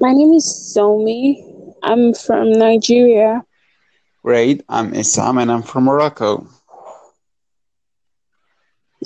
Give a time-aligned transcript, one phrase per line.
[0.00, 0.44] My name is
[0.76, 1.74] Somi.
[1.82, 3.44] I'm from Nigeria.
[4.22, 4.62] Great.
[4.68, 6.46] I'm Isam and I'm from Morocco.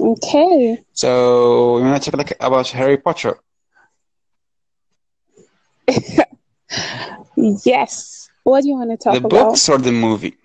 [0.00, 0.82] Okay.
[0.92, 3.38] So we want to talk about Harry Potter.
[7.64, 8.28] Yes.
[8.44, 9.30] What do you want to talk The about?
[9.30, 10.36] The books or the movie?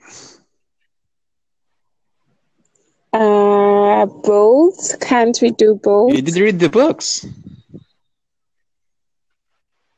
[3.13, 4.99] Uh, both.
[4.99, 6.13] Can't we do both?
[6.13, 7.25] You did read the books.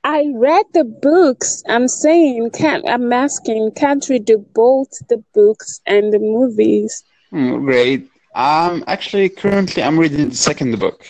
[0.07, 1.61] I read the books.
[1.67, 2.87] I'm saying, can't.
[2.87, 7.03] I'm asking, can't we do both the books and the movies?
[7.29, 8.09] Hmm, great.
[8.33, 11.05] Um, actually, currently I'm reading the second book.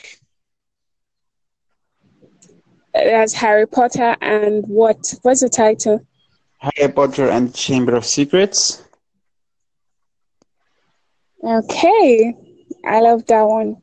[2.95, 5.13] That's Harry Potter and what?
[5.21, 6.03] What's the title?
[6.57, 8.83] Harry Potter and Chamber of Secrets.
[11.43, 12.33] Okay,
[12.83, 13.77] I love that one.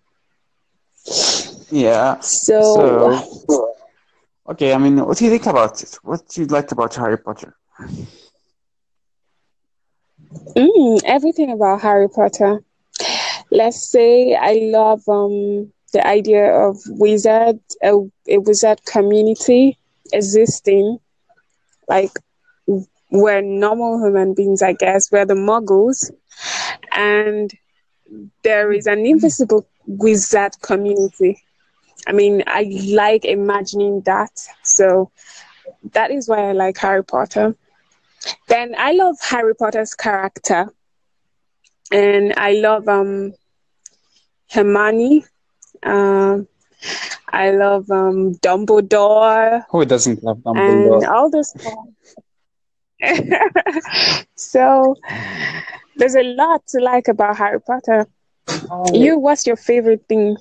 [1.71, 2.19] Yeah.
[2.19, 3.17] So,
[3.49, 3.64] So,
[4.51, 4.73] okay.
[4.75, 5.99] I mean, what do you think about it?
[6.03, 7.55] What do you like about Harry Potter?
[10.57, 12.61] mm, everything about Harry Potter.
[13.51, 17.93] Let's say I love um the idea of wizard, a,
[18.29, 19.79] a wizard community
[20.13, 20.99] existing,
[21.89, 22.13] like
[23.11, 25.11] we're normal human beings, I guess.
[25.11, 26.11] We're the muggles,
[26.93, 27.51] and
[28.43, 31.43] there is an invisible wizard community.
[32.07, 34.31] I mean, I like imagining that.
[34.63, 35.11] So
[35.93, 37.57] that is why I like Harry Potter.
[38.49, 40.69] Then I love Harry Potter's character,
[41.93, 43.35] and I love um
[44.51, 45.25] Hermione.
[45.83, 46.47] Um,
[47.33, 51.03] I love um Dumbledore Who doesn't love Dumbledore?
[51.03, 51.75] and all this stuff.
[54.37, 54.97] so
[55.97, 58.07] there's a lot to like about Harry Potter.
[58.71, 58.95] Oh.
[58.95, 60.37] You, what's your favorite thing?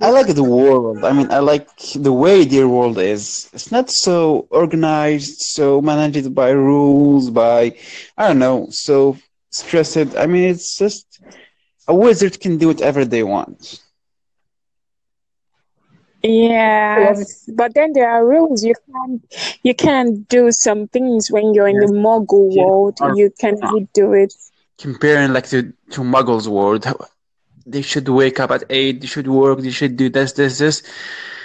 [0.00, 1.04] I like the world.
[1.04, 3.50] I mean, I like the way their world is.
[3.52, 7.76] It's not so organized, so managed by rules, by,
[8.16, 9.16] I don't know, so
[9.50, 10.16] stressed.
[10.16, 11.20] I mean, it's just
[11.86, 13.80] a wizard can do whatever they want.
[16.22, 17.14] Yeah,
[17.54, 18.64] but then there are rules.
[18.64, 19.22] You can't
[19.62, 22.64] you can't do some things when you're in the Muggle Yeah.
[22.64, 22.98] world.
[23.16, 24.32] You can not do it.
[24.78, 27.06] Comparing like to, to Muggles' world, how-
[27.66, 30.82] they should wake up at 8, they should work, they should do this, this, this.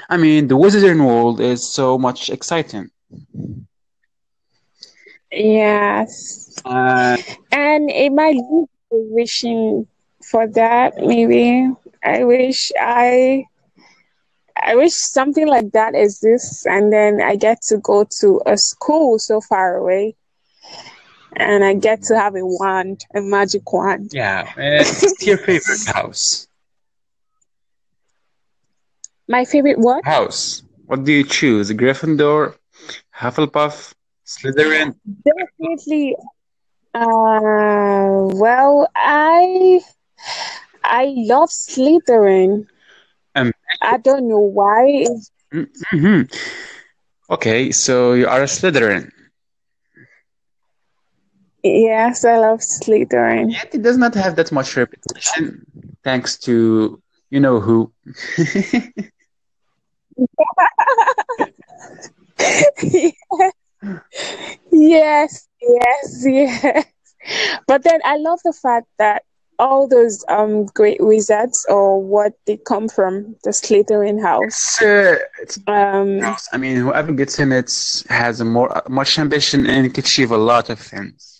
[0.10, 2.90] I mean, the wizarding world is so much exciting.
[5.32, 7.18] Yes, Uh,
[7.52, 9.88] and it might lead to wishing
[10.24, 10.98] for that.
[10.98, 11.70] Maybe
[12.04, 13.46] I wish I
[14.62, 19.20] I wish something like that exists, and then I get to go to a school
[19.20, 20.16] so far away,
[21.36, 24.12] and I get to have a wand, a magic wand.
[24.14, 26.48] yeah, it's your favorite house.
[29.28, 30.04] My favorite what?
[30.06, 30.64] House.
[30.88, 31.70] What do you choose?
[31.72, 32.56] Gryffindor,
[33.16, 33.94] Hufflepuff,
[34.26, 34.96] Slytherin?
[35.24, 36.16] Definitely.
[36.96, 39.82] Uh, well, I
[40.84, 42.66] I love Slytherin.
[43.36, 44.88] Um, I don't know why.
[44.88, 45.32] It's-
[45.92, 46.22] hmm
[47.30, 49.12] Okay, so you are a Slytherin.
[51.64, 53.52] Yes, I love Slytherin.
[53.52, 55.66] Yet it does not have that much reputation,
[56.04, 57.92] thanks to you know who.
[64.72, 66.86] Yes, yes, yes.
[67.68, 69.24] But then I love the fact that
[69.60, 74.78] all those um great wizards or what they come from the Slytherin house.
[74.80, 76.22] It's, uh, it's Um,
[76.54, 77.72] I mean, whoever gets in it
[78.10, 81.39] has a more much ambition and can achieve a lot of things.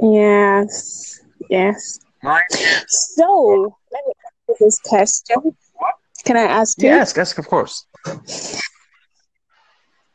[0.00, 2.00] Yes, yes.
[2.22, 2.44] Right?
[2.88, 5.36] So let me ask you this question.
[6.24, 6.88] Can I ask you?
[6.88, 7.86] Yes, yes, of course.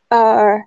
[0.10, 0.58] Uh,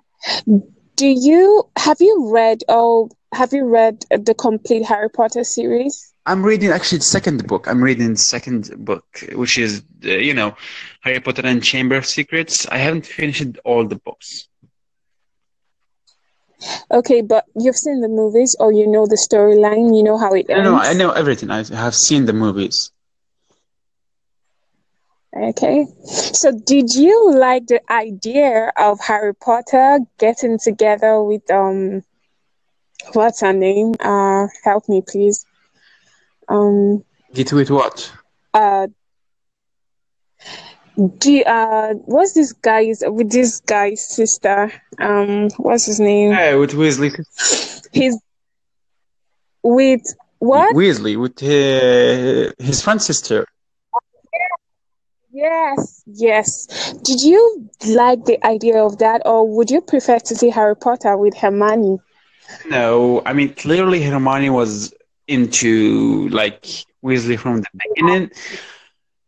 [0.95, 3.11] do you have you read all?
[3.33, 6.13] Have you read the complete Harry Potter series?
[6.25, 7.67] I'm reading actually the second book.
[7.67, 9.03] I'm reading the second book,
[9.33, 10.55] which is, uh, you know,
[11.01, 12.65] Harry Potter and Chamber of Secrets.
[12.67, 14.47] I haven't finished all the books.
[16.91, 19.95] Okay, but you've seen the movies, or you know the storyline.
[19.95, 20.63] You know how it I ends.
[20.63, 21.49] know, I know everything.
[21.51, 22.91] I have seen the movies.
[25.35, 25.85] Okay.
[26.05, 32.03] So, did you like the idea of Harry Potter getting together with um,
[33.13, 33.93] what's her name?
[33.99, 35.45] Uh, help me, please.
[36.47, 38.11] Um, Get with what?
[38.53, 38.87] uh,
[41.17, 44.71] do uh, what's this guy's with this guy's sister?
[44.99, 46.31] Um, what's his name?
[46.31, 47.11] Yeah, with Weasley.
[47.91, 48.19] He's
[49.63, 50.01] with
[50.39, 50.75] what?
[50.75, 53.45] Weasley, with uh, his friend sister.
[55.31, 56.93] Yes, yes.
[57.03, 61.17] Did you like the idea of that, or would you prefer to see Harry Potter
[61.17, 61.97] with Hermione?
[62.69, 64.93] No, I mean clearly Hermione was
[65.27, 66.63] into like
[67.03, 68.31] Weasley from the beginning,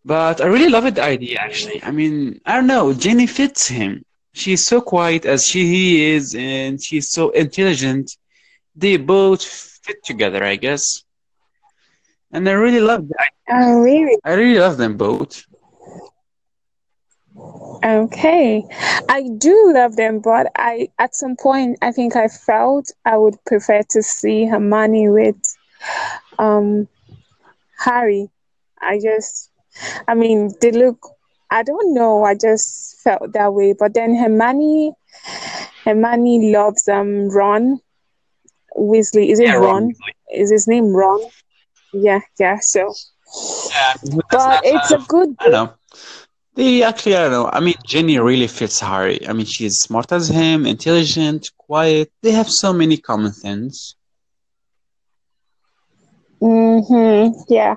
[0.06, 1.84] but I really love the idea actually.
[1.84, 4.06] I mean, I don't know, Ginny fits him.
[4.34, 8.16] She's so quiet as she he is, and she's so intelligent.
[8.76, 11.04] They both fit together, I guess.
[12.32, 13.30] And I really love that.
[13.50, 14.18] Oh, really?
[14.26, 15.46] I really love them both.
[17.84, 18.64] Okay.
[19.10, 23.38] I do love them, but I at some point I think I felt I would
[23.46, 25.42] prefer to see Hermione with
[26.40, 26.88] um
[27.78, 28.30] Harry.
[28.82, 29.50] I just
[30.08, 31.00] I mean they look
[31.52, 33.74] I don't know, I just felt that way.
[33.78, 34.94] But then Hermione
[35.86, 37.80] Hermione loves um Ron
[38.78, 39.30] Weasley.
[39.30, 39.92] Is it Yeah, Ron Ron?
[40.34, 41.20] Is his name Ron?
[41.94, 42.94] Yeah, yeah, so
[43.70, 43.94] Yeah,
[44.32, 45.74] but it's a uh, good I don't know.
[46.56, 47.50] They actually, I don't know.
[47.52, 49.28] I mean, Ginny really fits Harry.
[49.28, 52.12] I mean, she's smart as him, intelligent, quiet.
[52.22, 53.96] They have so many common things.
[56.42, 57.76] mm-hmm, yeah.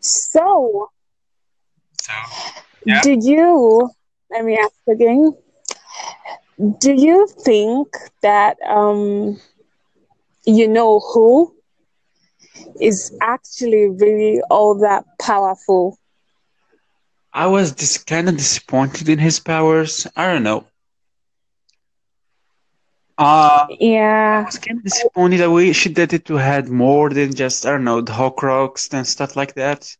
[0.00, 0.90] So
[2.00, 2.12] So,
[2.84, 3.02] Yeah.
[3.02, 3.90] do you
[4.30, 5.32] let me ask again.
[6.80, 7.88] Do you think
[8.22, 9.38] that um
[10.46, 11.52] you know who
[12.80, 15.98] is actually really all that powerful?
[17.34, 20.06] I was dis kind of disappointed in his powers.
[20.16, 20.66] I don't know.
[23.18, 24.44] Uh, I Yeah.
[24.44, 25.40] was kind of disappointed.
[25.42, 29.36] I wish that it had more than just, I don't know, the Horcrux and stuff
[29.36, 29.96] like that.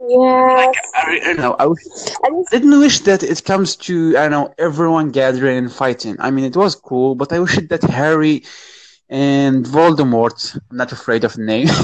[0.00, 1.54] Like, I, I know.
[1.58, 5.72] I, I I didn't wish that it comes to, I don't know, everyone gathering and
[5.72, 6.16] fighting.
[6.20, 8.42] I mean, it was cool, but I wish that Harry
[9.08, 11.68] and Voldemort, I'm not afraid of the name.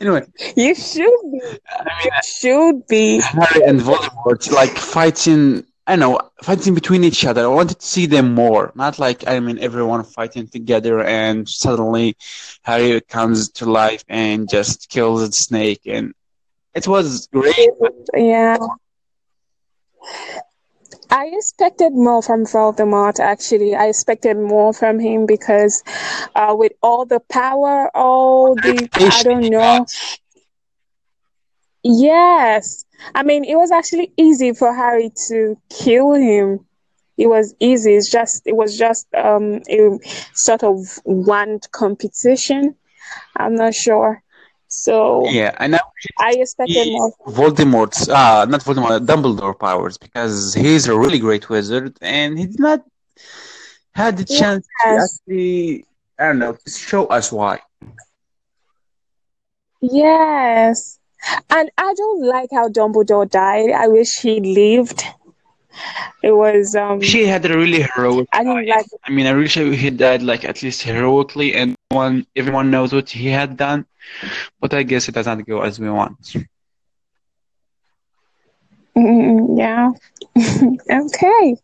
[0.00, 0.22] Anyway,
[0.56, 1.40] you should be.
[1.70, 3.20] I mean, You should be.
[3.20, 5.64] Harry and Voldemort like fighting.
[5.86, 7.44] I know fighting between each other.
[7.44, 12.16] I wanted to see them more, not like I mean everyone fighting together and suddenly
[12.62, 15.82] Harry comes to life and just kills the snake.
[15.86, 16.14] And
[16.74, 17.70] it was great.
[18.14, 18.56] Yeah.
[21.10, 23.74] I expected more from Voldemort, actually.
[23.74, 25.84] I expected more from him because
[26.34, 29.86] uh, with all the power, all the, I don't know.
[31.82, 32.83] Yes.
[33.14, 36.60] I mean, it was actually easy for Harry to kill him.
[37.16, 37.94] It was easy.
[37.94, 39.98] It's just, it was just um, a
[40.34, 42.74] sort of wand competition.
[43.36, 44.22] I'm not sure.
[44.68, 45.78] So Yeah, and now
[46.18, 47.12] I expected more.
[47.26, 52.58] Voldemort's uh not Voldemort, Dumbledore powers because he's a really great wizard and he did
[52.58, 52.80] not
[53.94, 55.84] had the chance to actually
[56.18, 57.60] I don't know to show us why.
[59.80, 60.98] Yes.
[61.50, 63.70] And I don't like how Dumbledore died.
[63.70, 65.04] I wish he lived.
[66.22, 68.68] It was um She had a really heroic I didn't life.
[68.68, 72.92] like I mean, I wish he died like at least heroically, and one everyone knows
[72.92, 73.86] what he had done.
[74.60, 76.34] But I guess it does not go as we want.
[78.96, 79.90] Mm, yeah.
[80.90, 81.56] Okay.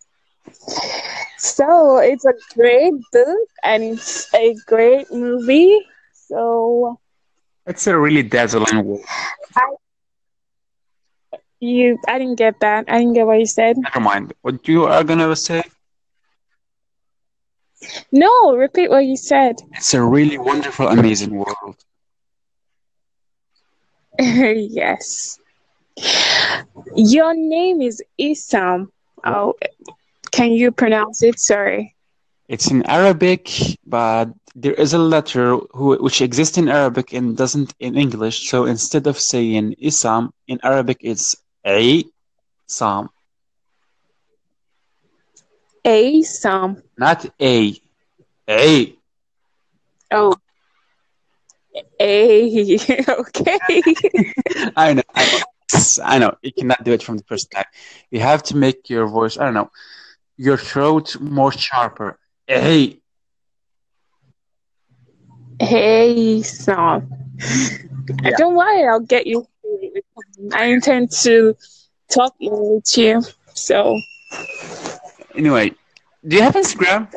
[1.39, 5.81] So it's a great book and it's a great movie.
[6.13, 6.99] So
[7.71, 9.05] It's a really dazzling world.
[9.55, 9.63] I
[11.61, 12.87] you I didn't get that.
[12.89, 13.79] I didn't get what you said.
[13.79, 14.33] Never mind.
[14.43, 15.63] What you are gonna say?
[18.11, 19.55] No, repeat what you said.
[19.75, 21.77] It's a really wonderful, amazing world.
[24.19, 25.39] Yes.
[26.97, 28.89] Your name is Isam.
[29.25, 29.55] Oh,
[30.33, 31.39] can you pronounce it?
[31.39, 31.95] Sorry.
[32.49, 33.49] It's in Arabic,
[33.87, 38.49] but there is a letter who, which exists in Arabic and doesn't in English.
[38.49, 42.05] So instead of saying Isam in Arabic, it's A
[42.67, 43.09] Sam,
[45.85, 46.83] Asam.
[46.99, 47.75] not A.
[48.49, 48.97] A.
[50.13, 50.35] Oh,
[52.01, 52.79] A.
[53.09, 53.59] Okay.
[54.77, 55.45] I know, I know.
[56.05, 56.35] I know.
[56.43, 57.65] You cannot do it from the first time.
[58.11, 59.71] You have to make your voice, I don't know,
[60.37, 62.19] your throat more sharper.
[62.47, 63.01] Hey,
[65.61, 67.09] Hey, Sam.
[68.25, 68.33] Yeah.
[68.39, 69.47] Don't worry, I'll get you.
[70.53, 71.55] I intend to
[72.11, 73.23] talk more with you.
[73.55, 74.01] So,
[75.37, 75.71] anyway,
[76.27, 77.09] do you have Instagram?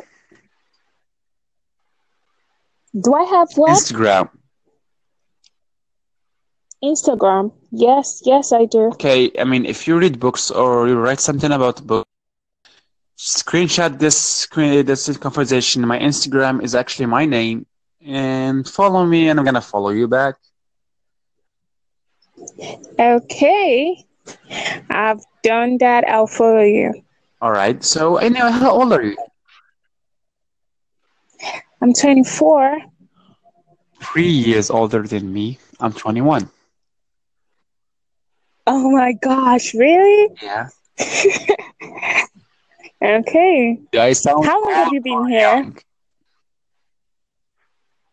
[3.00, 3.70] do I have what?
[3.70, 4.28] Instagram.
[6.84, 7.52] Instagram.
[7.72, 8.92] Yes, yes, I do.
[8.92, 12.08] Okay, I mean, if you read books or you write something about books,
[13.18, 15.84] screenshot this screen this conversation.
[15.86, 17.66] My Instagram is actually my name,
[18.04, 20.36] and follow me, and I'm gonna follow you back.
[22.98, 24.04] Okay,
[24.90, 26.04] I've done that.
[26.08, 26.92] I'll follow you.
[27.40, 27.82] All right.
[27.84, 29.16] So anyway, how old are you?
[31.80, 32.78] I'm 24.
[34.02, 35.58] Three years older than me.
[35.80, 36.48] I'm 21.
[38.66, 40.28] Oh my gosh, really?
[40.42, 40.68] Yeah.
[43.02, 43.78] Okay.
[43.92, 45.40] Do I sound How long have you been here?
[45.40, 45.76] young?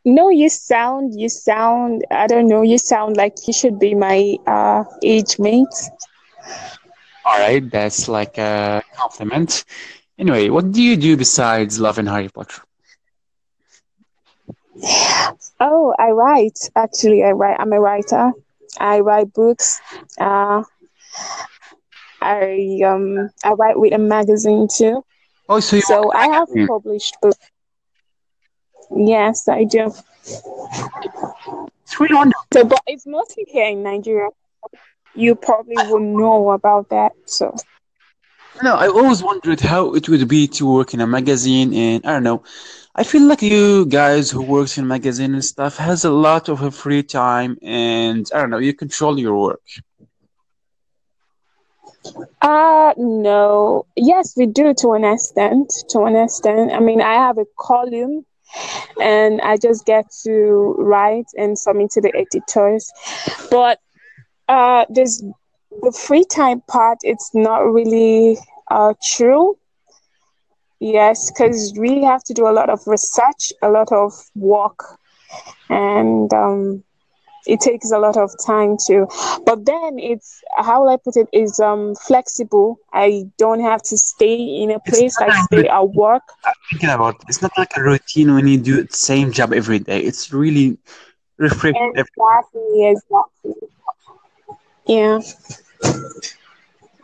[0.06, 4.38] No, you sound, you sound, I don't know, you sound like you should be my
[4.48, 5.76] uh age mate.
[7.26, 9.64] All right, that's like a compliment.
[10.18, 12.62] Anyway, what do you do besides love loving Harry Potter?
[15.60, 16.70] Oh, I write.
[16.76, 17.58] Actually, I write.
[17.60, 18.32] I'm a writer.
[18.80, 19.80] I write books.
[20.20, 20.64] Uh,
[22.22, 25.04] I um I write with a magazine too.
[25.50, 27.51] Oh, so you So I have published books.
[28.96, 29.94] Yes, I do.
[32.00, 32.46] Really wonderful.
[32.54, 34.30] So, but it's mostly here in Nigeria.
[35.14, 37.14] You probably will know about that.
[37.26, 37.56] So,
[38.64, 42.14] No, I always wondered how it would be to work in a magazine, and I
[42.14, 42.44] don't know.
[42.96, 46.76] I feel like you guys who works in magazine and stuff has a lot of
[46.76, 48.58] free time, and I don't know.
[48.60, 49.62] You control your work.
[52.42, 53.86] uh no.
[53.96, 55.72] Yes, we do to an extent.
[55.90, 56.72] To an extent.
[56.74, 58.26] I mean, I have a column,
[59.02, 62.92] and I just get to write and submit to the editors.
[63.50, 63.80] But
[64.48, 65.24] uh, there's
[65.82, 67.00] the free time part.
[67.04, 68.38] It's not really
[68.70, 69.58] uh true.
[70.80, 74.80] Yes, because we have to do a lot of research, a lot of work,
[75.70, 76.84] and um,
[77.46, 79.08] it takes a lot of time too.
[79.46, 82.78] But then it's how will I put it is um flexible.
[82.94, 85.20] I don't have to stay in a place.
[85.22, 86.24] I a stay at work.
[86.46, 89.80] I'm thinking about it's not like a routine when you do the same job every
[89.80, 90.00] day.
[90.00, 90.78] It's really
[91.38, 91.94] refreshing.
[91.96, 93.70] Exactly, exactly.
[94.86, 95.20] Yeah,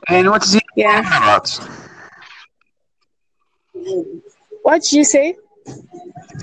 [0.08, 1.02] And what is it yeah.
[1.02, 1.48] about?
[4.64, 5.36] What did you say?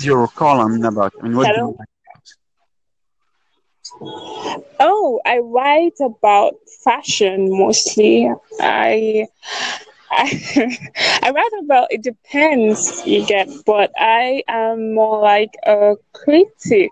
[0.01, 1.13] Your column about?
[1.21, 1.77] I mean, what do you Hello.
[4.01, 8.31] Oh, I write about fashion mostly.
[8.61, 9.27] I
[10.11, 10.79] I,
[11.23, 16.91] I write about it depends you get, but I am more like a critic.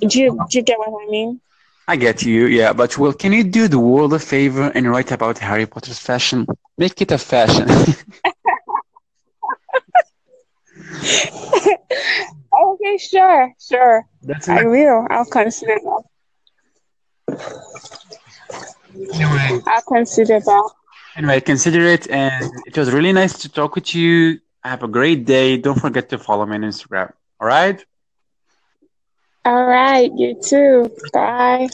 [0.00, 1.40] Do you, do you get what I mean?
[1.88, 5.12] I get you, yeah, but well, can you do the world a favor and write
[5.12, 6.46] about Harry Potter's fashion?
[6.76, 7.68] Make it a fashion.
[12.96, 14.06] Okay, sure, sure.
[14.22, 15.06] That's I will.
[15.10, 16.02] I'll consider that.
[19.12, 20.70] Anyway, I'll consider that.
[21.16, 24.40] anyway, consider it, and it was really nice to talk with you.
[24.64, 25.58] Have a great day.
[25.58, 27.12] Don't forget to follow me on Instagram.
[27.38, 27.84] All right?
[29.44, 30.90] All right, you too.
[31.12, 31.68] Bye.